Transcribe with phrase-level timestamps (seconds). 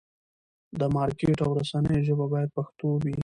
[0.79, 3.15] د مارکېټ او رسنیو ژبه باید پښتو وي.